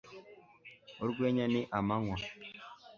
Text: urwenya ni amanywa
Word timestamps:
urwenya 1.03 1.45
ni 1.53 1.61
amanywa 1.77 2.17